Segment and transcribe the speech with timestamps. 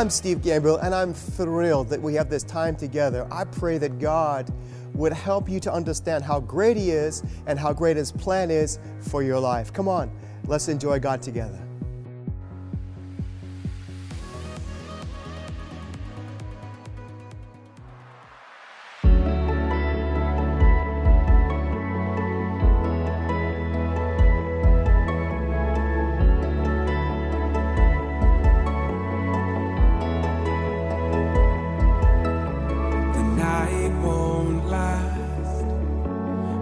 [0.00, 3.28] I'm Steve Gambill, and I'm thrilled that we have this time together.
[3.30, 4.50] I pray that God
[4.94, 8.78] would help you to understand how great He is and how great His plan is
[9.02, 9.74] for your life.
[9.74, 10.10] Come on,
[10.46, 11.60] let's enjoy God together.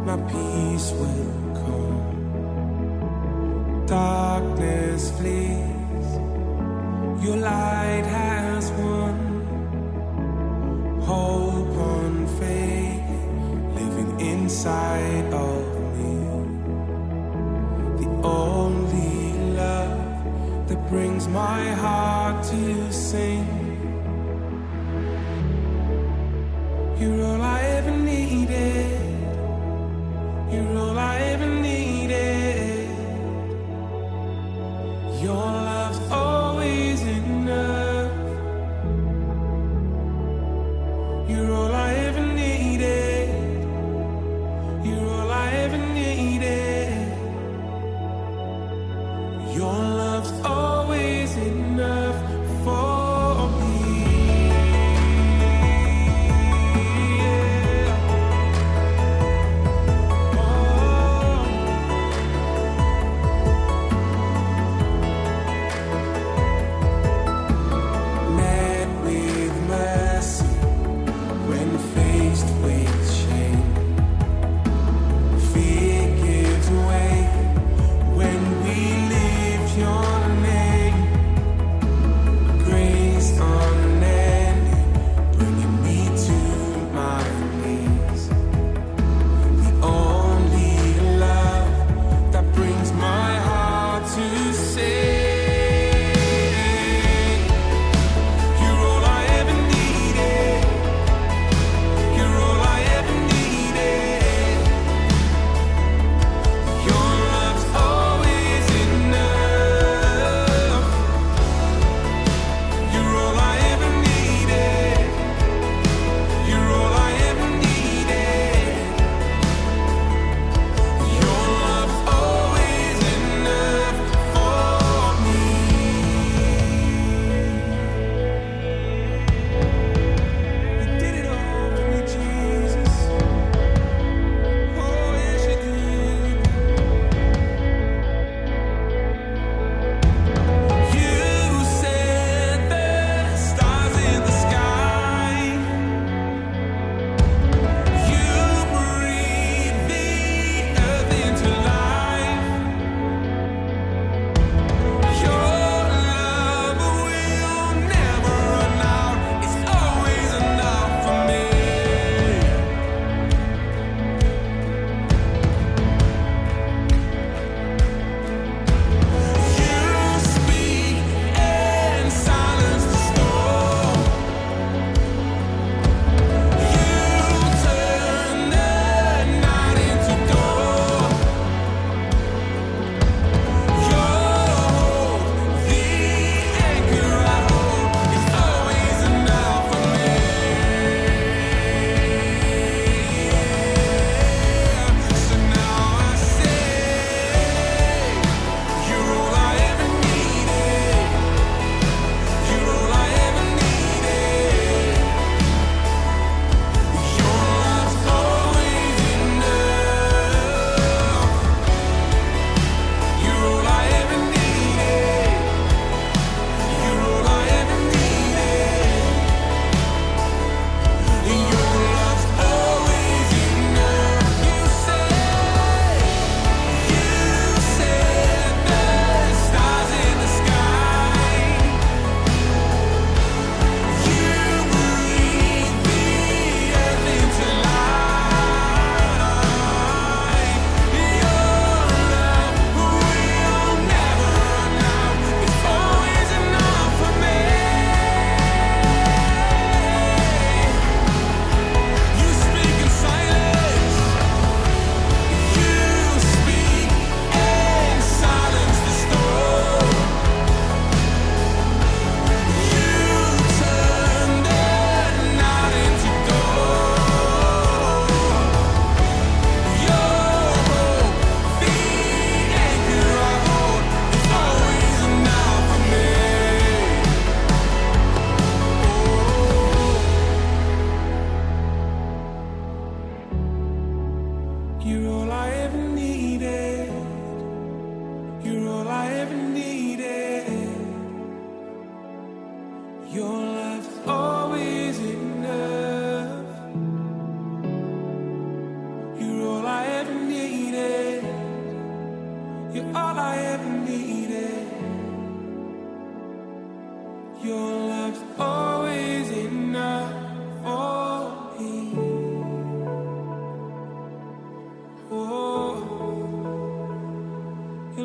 [0.09, 2.01] My peace will come.
[3.87, 6.09] Darkness flees,
[7.25, 9.17] your light has won.
[11.03, 13.11] Hope on faith,
[13.79, 15.65] living inside of
[15.99, 16.15] me.
[18.01, 18.09] The
[18.41, 19.19] only
[19.63, 21.98] love that brings my heart
[41.29, 41.78] You're all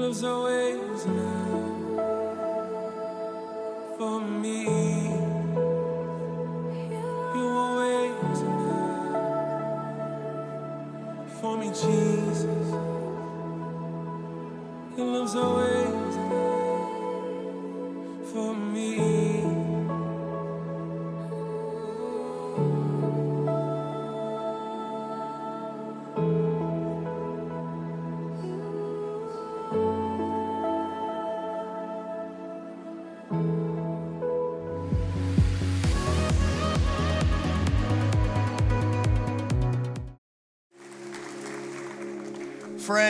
[0.04, 1.98] love's always enough
[3.98, 4.66] for me.
[7.34, 9.22] You're always enough
[11.40, 12.68] for me, Jesus.
[14.98, 16.03] Your love's always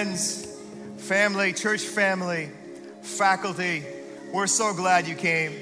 [0.04, 0.60] Friends,
[0.98, 2.52] family, church family,
[3.04, 3.86] faculty,
[4.34, 5.54] we're so glad you came.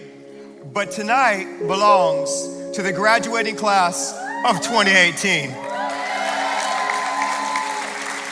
[0.74, 2.32] But tonight belongs
[2.74, 4.12] to the graduating class
[4.48, 5.52] of 2018.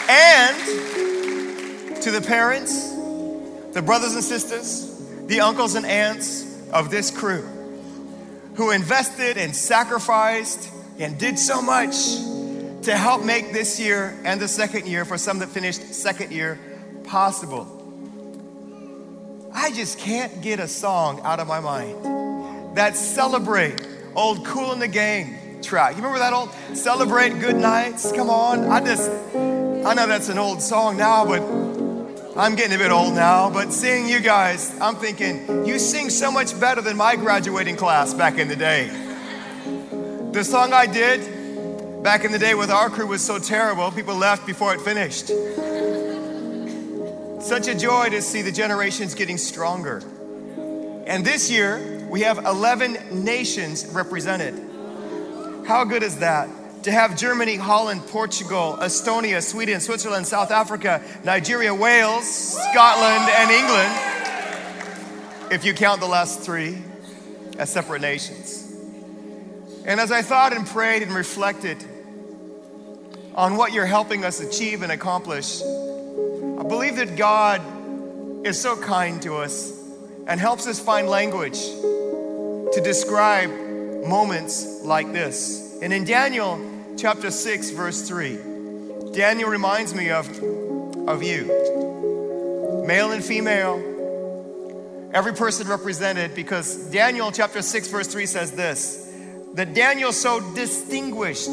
[0.09, 0.57] And
[2.01, 2.91] to the parents,
[3.73, 4.91] the brothers and sisters,
[5.27, 7.43] the uncles and aunts of this crew
[8.55, 11.93] who invested and sacrificed and did so much
[12.83, 16.59] to help make this year and the second year for some that finished second year
[17.03, 17.75] possible.
[19.53, 23.85] I just can't get a song out of my mind that celebrate
[24.15, 25.91] old Kool & the Gang track.
[25.91, 28.11] You remember that old celebrate good nights?
[28.11, 28.65] Come on.
[28.65, 31.41] I just I know that's an old song now, but
[32.37, 36.31] I'm getting a bit old now, but seeing you guys, I'm thinking, you sing so
[36.31, 38.87] much better than my graduating class back in the day.
[40.31, 41.38] The song I did
[42.01, 45.27] back in the day with our crew was so terrible, people left before it finished.
[47.41, 50.01] Such a joy to see the generations getting stronger.
[51.05, 54.53] And this year, we have 11 nations represented.
[55.67, 56.49] How good is that?
[56.83, 63.93] To have Germany, Holland, Portugal, Estonia, Sweden, Switzerland, South Africa, Nigeria, Wales, Scotland, and England,
[65.51, 66.77] if you count the last three
[67.57, 68.71] as separate nations.
[69.85, 71.83] And as I thought and prayed and reflected
[73.39, 77.61] on what you're helping us achieve and accomplish, I believe that God
[78.45, 79.81] is so kind to us
[80.27, 83.49] and helps us find language to describe
[84.05, 85.79] moments like this.
[85.81, 86.59] And in Daniel
[86.97, 90.27] chapter 6, verse 3, Daniel reminds me of,
[91.07, 91.45] of you,
[92.85, 93.77] male and female,
[95.13, 99.05] every person represented, because Daniel chapter 6, verse 3 says this
[99.53, 101.49] that Daniel so distinguished,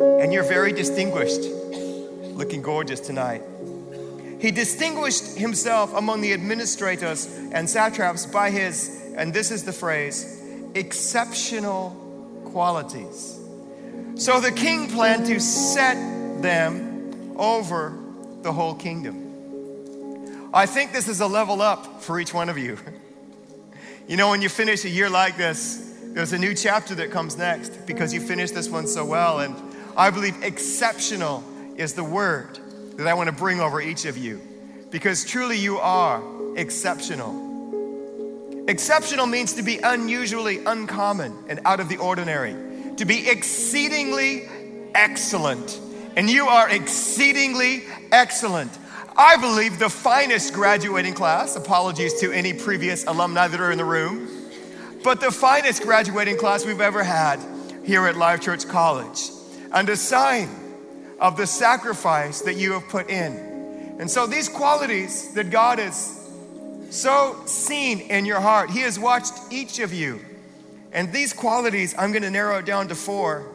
[0.00, 1.42] and you're very distinguished,
[2.34, 3.42] looking gorgeous tonight.
[4.40, 10.40] He distinguished himself among the administrators and satraps by his, and this is the phrase,
[10.74, 11.90] exceptional
[12.46, 13.38] qualities.
[14.14, 15.94] So the king planned to set
[16.40, 17.98] them over
[18.42, 20.50] the whole kingdom.
[20.54, 22.78] I think this is a level up for each one of you.
[24.08, 27.36] You know, when you finish a year like this, there's a new chapter that comes
[27.36, 29.40] next because you finished this one so well.
[29.40, 29.54] And
[29.96, 31.42] I believe exceptional
[31.76, 32.58] is the word
[32.96, 34.40] that I want to bring over each of you
[34.90, 36.22] because truly you are
[36.56, 37.46] exceptional.
[38.68, 42.54] Exceptional means to be unusually uncommon and out of the ordinary,
[42.96, 44.48] to be exceedingly
[44.94, 45.80] excellent.
[46.16, 48.76] And you are exceedingly excellent.
[49.16, 53.84] I believe the finest graduating class, apologies to any previous alumni that are in the
[53.84, 54.28] room,
[55.02, 57.40] but the finest graduating class we've ever had
[57.84, 59.30] here at Life Church College.
[59.72, 60.48] And a sign
[61.20, 63.96] of the sacrifice that you have put in.
[63.98, 66.14] And so, these qualities that God has
[66.90, 70.20] so seen in your heart, He has watched each of you.
[70.92, 73.46] And these qualities, I'm going to narrow it down to four.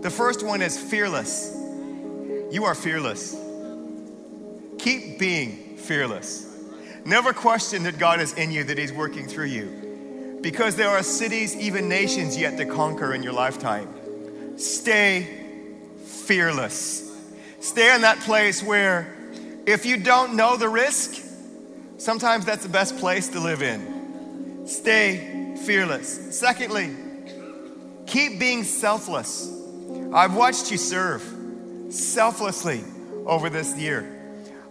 [0.00, 1.52] The first one is fearless.
[2.50, 3.36] You are fearless.
[4.78, 6.46] Keep being fearless.
[7.04, 10.38] Never question that God is in you, that He's working through you.
[10.42, 13.88] Because there are cities, even nations, yet to conquer in your lifetime.
[14.56, 15.26] Stay
[16.04, 17.02] fearless.
[17.60, 19.14] Stay in that place where
[19.66, 21.22] if you don't know the risk,
[21.98, 24.66] sometimes that's the best place to live in.
[24.66, 26.38] Stay fearless.
[26.38, 26.94] Secondly,
[28.06, 29.52] keep being selfless.
[30.12, 31.22] I've watched you serve
[31.90, 32.84] selflessly
[33.26, 34.12] over this year.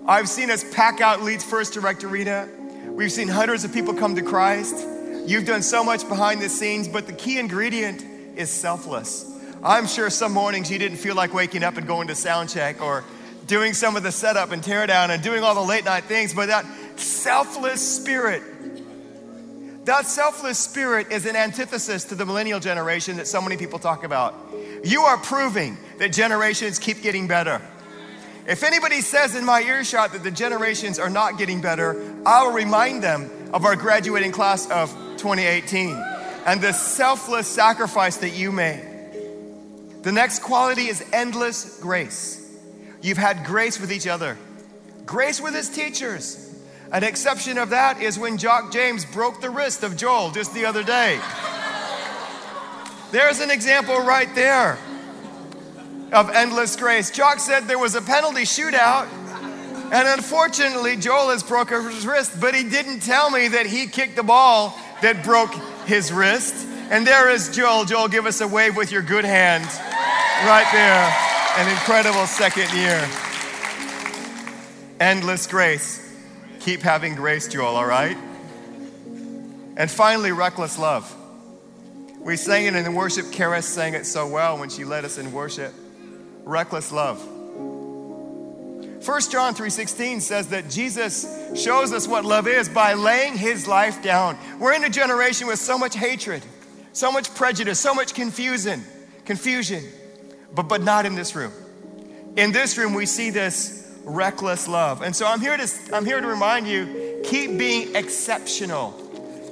[0.08, 2.48] I've seen us pack out Leeds First Direct Arena.
[2.88, 4.88] We've seen hundreds of people come to Christ.
[5.26, 8.04] You've done so much behind the scenes, but the key ingredient
[8.38, 9.35] is selfless.
[9.64, 12.82] I'm sure some mornings you didn't feel like waking up and going to sound check
[12.82, 13.04] or
[13.48, 16.34] doing some of the setup and tear down and doing all the late night things,
[16.34, 16.66] but that
[16.98, 18.42] selfless spirit,
[19.86, 24.04] that selfless spirit is an antithesis to the millennial generation that so many people talk
[24.04, 24.36] about.
[24.84, 27.62] You are proving that generations keep getting better.
[28.48, 33.04] If anybody says in my earshot that the generations are not getting better, I'll remind
[33.04, 35.96] them of our graduating class of 2018
[36.46, 38.95] and the selfless sacrifice that you made.
[40.06, 42.40] The next quality is endless grace.
[43.02, 44.38] You've had grace with each other,
[45.04, 46.64] grace with his teachers.
[46.92, 50.64] An exception of that is when Jock James broke the wrist of Joel just the
[50.64, 51.20] other day.
[53.10, 54.78] There's an example right there
[56.14, 57.10] of endless grace.
[57.10, 59.08] Jock said there was a penalty shootout,
[59.92, 64.18] and unfortunately, Joel has broken his wrist, but he didn't tell me that he kicked
[64.18, 65.56] the ball that broke
[65.88, 66.68] his wrist.
[66.92, 67.86] And there is Joel.
[67.86, 69.68] Joel, give us a wave with your good hand
[70.44, 71.16] right there.
[71.58, 73.08] An incredible second year.
[75.00, 76.14] Endless grace.
[76.60, 78.18] Keep having grace, Joel, all right?
[79.78, 81.14] And finally, reckless love.
[82.20, 83.26] We sang it in worship.
[83.28, 85.74] Karis sang it so well when she led us in worship.
[86.44, 87.24] Reckless love.
[89.06, 94.02] 1 John 3:16 says that Jesus shows us what love is by laying his life
[94.02, 94.38] down.
[94.60, 96.44] We're in a generation with so much hatred,
[96.92, 98.84] so much prejudice, so much confusion,
[99.26, 99.84] confusion.
[100.54, 101.52] But but not in this room.
[102.36, 105.02] In this room we see this reckless love.
[105.02, 109.02] And so I'm here to I'm here to remind you keep being exceptional.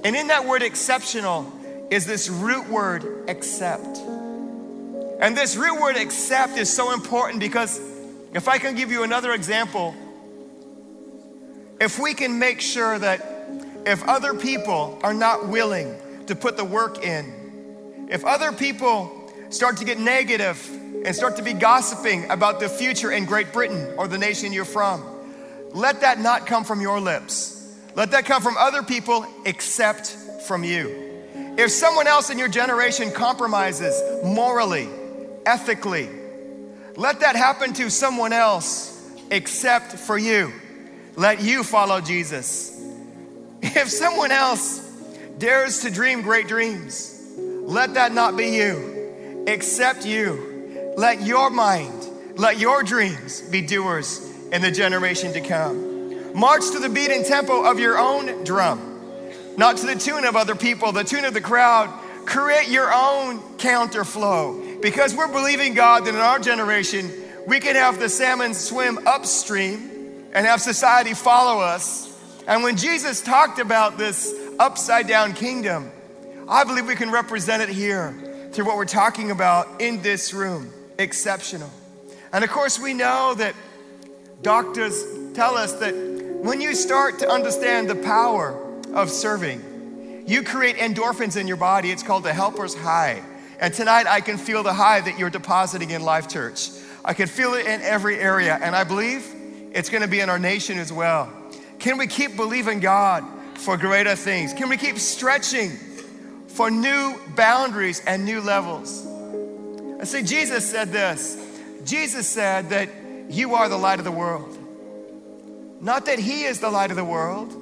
[0.03, 1.51] And in that word exceptional
[1.89, 3.97] is this root word accept.
[5.19, 7.79] And this root word accept is so important because
[8.33, 9.95] if I can give you another example,
[11.79, 13.25] if we can make sure that
[13.85, 15.95] if other people are not willing
[16.27, 19.22] to put the work in, if other people
[19.53, 20.67] start to get negative
[21.05, 24.65] and start to be gossiping about the future in Great Britain or the nation you're
[24.65, 25.03] from,
[25.71, 27.51] let that not come from your lips.
[27.95, 30.07] Let that come from other people except
[30.47, 31.21] from you.
[31.57, 34.89] If someone else in your generation compromises morally,
[35.45, 36.09] ethically,
[36.95, 38.89] let that happen to someone else
[39.29, 40.51] except for you.
[41.15, 42.71] Let you follow Jesus.
[43.65, 44.79] If someone else
[45.37, 48.92] dares to dream great dreams, let that not be you,
[49.47, 50.93] except you.
[50.97, 56.33] Let your mind, let your dreams be doers in the generation to come.
[56.37, 58.99] March to the beat and tempo of your own drum,
[59.57, 61.91] not to the tune of other people, the tune of the crowd.
[62.25, 67.11] Create your own counter flow because we're believing God that in our generation,
[67.45, 72.09] we can have the salmon swim upstream and have society follow us.
[72.47, 75.91] And when Jesus talked about this upside down kingdom,
[76.47, 78.15] I believe we can represent it here
[78.53, 80.71] through what we're talking about in this room.
[80.99, 81.71] Exceptional.
[82.31, 83.55] And of course, we know that
[84.41, 88.59] doctors tell us that when you start to understand the power
[88.93, 91.89] of serving, you create endorphins in your body.
[91.89, 93.23] It's called the helper's high.
[93.59, 96.69] And tonight I can feel the high that you're depositing in Life Church.
[97.03, 98.57] I can feel it in every area.
[98.61, 99.25] And I believe
[99.71, 101.31] it's going to be in our nation as well.
[101.79, 103.23] Can we keep believing God
[103.55, 104.53] for greater things?
[104.53, 105.71] Can we keep stretching
[106.53, 109.05] for new boundaries and new levels?
[109.99, 111.37] I see, Jesus said this
[111.85, 112.89] Jesus said that
[113.29, 114.57] you are the light of the world.
[115.81, 117.61] Not that He is the light of the world,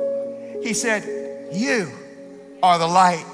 [0.64, 1.92] He said, You
[2.62, 3.26] are the light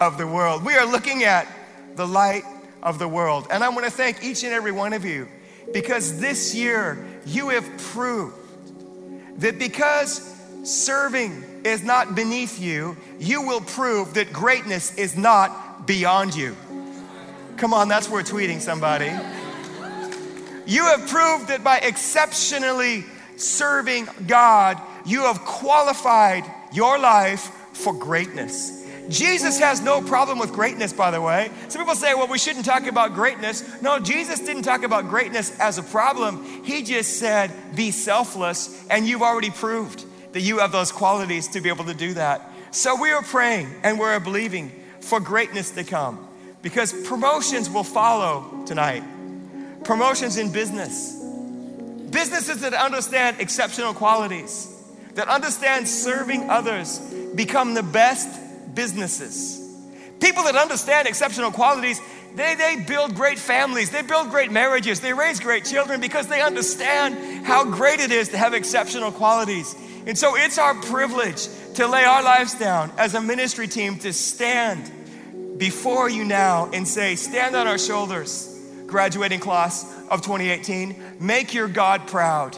[0.00, 0.64] of the world.
[0.64, 1.46] We are looking at
[1.96, 2.44] the light
[2.82, 3.48] of the world.
[3.50, 5.28] And I want to thank each and every one of you
[5.72, 8.36] because this year you have proved
[9.40, 10.37] that because
[10.68, 16.56] serving is not beneath you, you will prove that greatness is not beyond you.
[17.56, 19.10] Come on, that's worth tweeting somebody.
[20.66, 23.04] You have proved that by exceptionally
[23.36, 28.86] serving God, you have qualified your life for greatness.
[29.08, 31.50] Jesus has no problem with greatness, by the way.
[31.68, 33.80] Some people say, well, we shouldn't talk about greatness.
[33.80, 36.44] No, Jesus didn't talk about greatness as a problem.
[36.62, 40.04] He just said, be selfless, and you've already proved
[40.38, 42.40] that you have those qualities to be able to do that.
[42.70, 46.28] So we are praying and we're believing for greatness to come
[46.62, 49.02] because promotions will follow tonight.
[49.82, 51.12] Promotions in business.
[52.10, 54.80] Businesses that understand exceptional qualities,
[55.14, 57.00] that understand serving others,
[57.34, 58.28] become the best
[58.76, 59.58] businesses.
[60.20, 62.00] People that understand exceptional qualities,
[62.36, 66.42] they, they build great families, they build great marriages, they raise great children because they
[66.42, 69.74] understand how great it is to have exceptional qualities.
[70.08, 74.14] And so it's our privilege to lay our lives down as a ministry team to
[74.14, 74.90] stand
[75.58, 81.18] before you now and say, Stand on our shoulders, graduating class of 2018.
[81.20, 82.56] Make your God proud.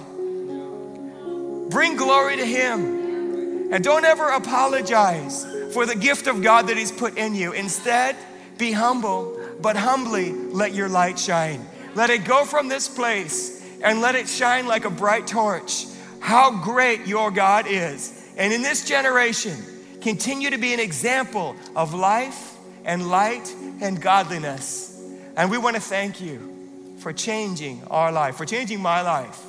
[1.71, 3.73] Bring glory to Him.
[3.73, 7.51] And don't ever apologize for the gift of God that He's put in you.
[7.51, 8.17] Instead,
[8.59, 11.67] be humble, but humbly let your light shine.
[11.97, 15.87] Let it go from this place and let it shine like a bright torch.
[16.21, 18.17] How great your God is.
[18.37, 19.57] And in this generation,
[20.01, 25.03] continue to be an example of life and light and godliness.
[25.37, 29.41] And we want to thank you for changing our life, for changing my life,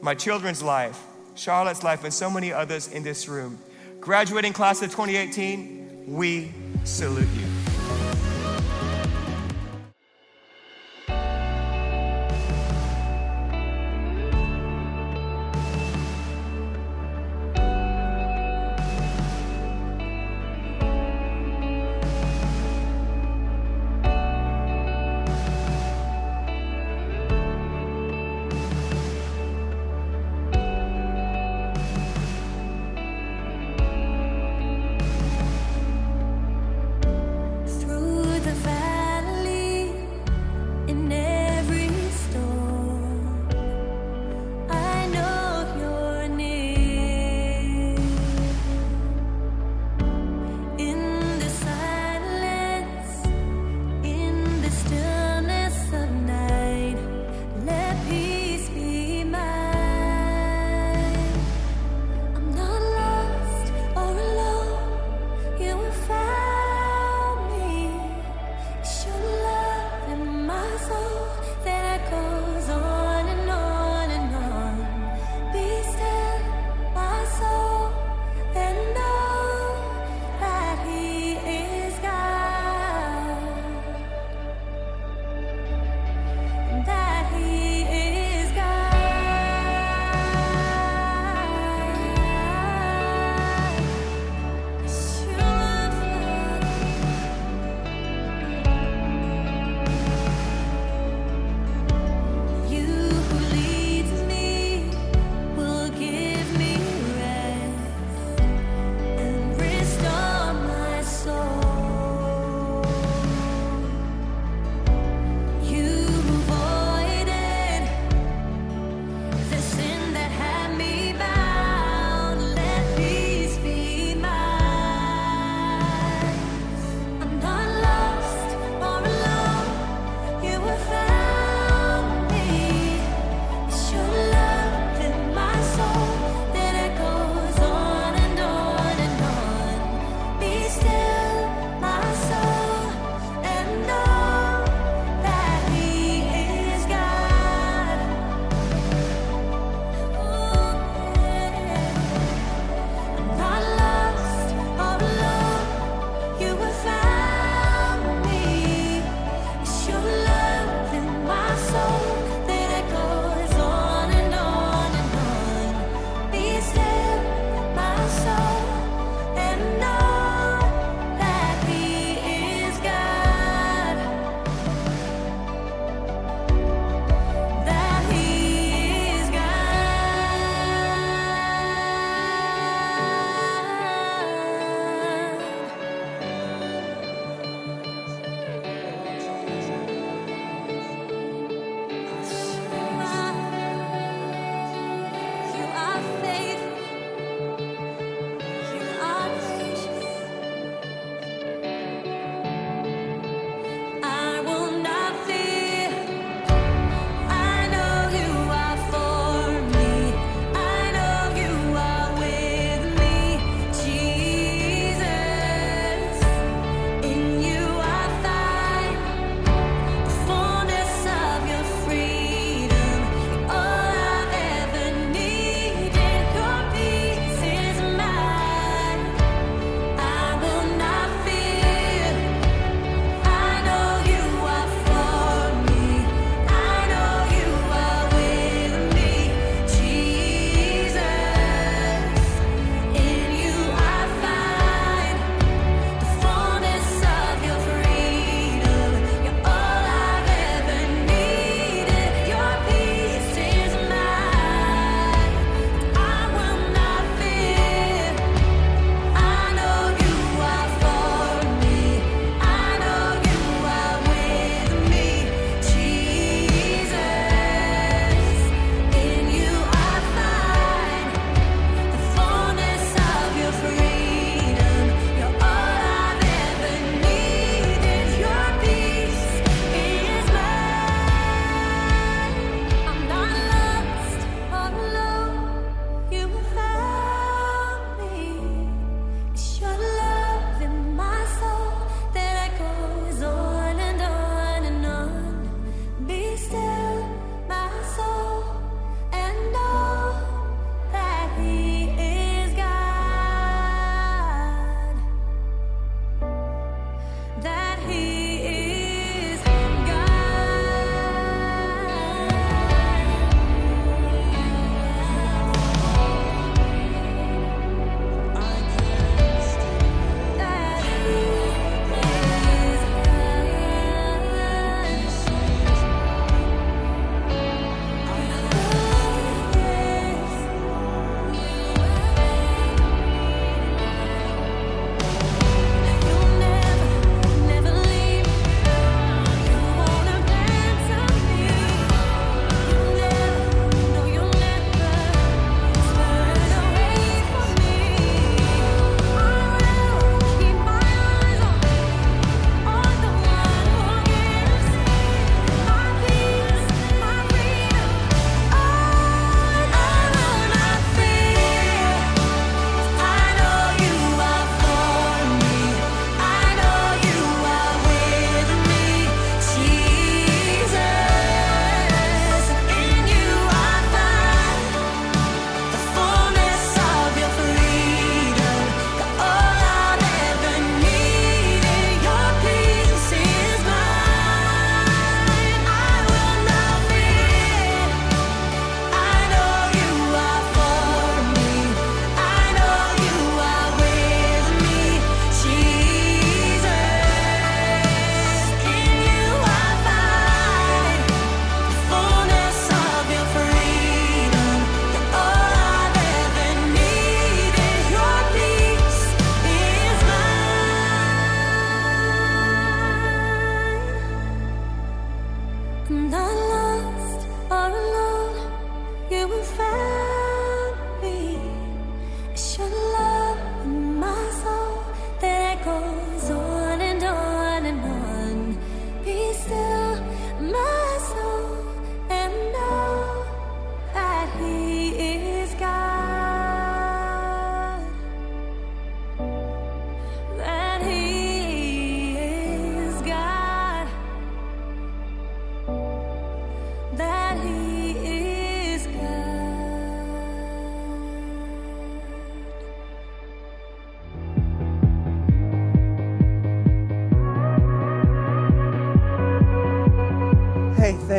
[0.00, 0.98] my children's life,
[1.34, 3.58] Charlotte's life, and so many others in this room.
[4.00, 6.52] Graduating class of 2018, we
[6.84, 7.47] salute you.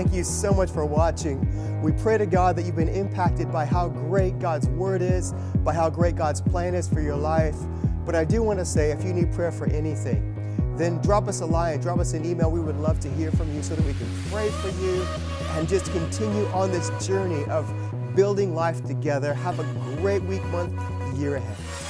[0.02, 1.82] Thank you so much for watching.
[1.82, 5.34] We pray to God that you've been impacted by how great God's Word is,
[5.66, 7.58] by how great God's plan is for your life.
[8.06, 11.42] But I do want to say if you need prayer for anything, then drop us
[11.42, 12.50] a line, drop us an email.
[12.50, 15.06] We would love to hear from you so that we can pray for you
[15.58, 17.70] and just continue on this journey of
[18.16, 19.34] building life together.
[19.34, 20.72] Have a great week, month,
[21.20, 21.89] year ahead.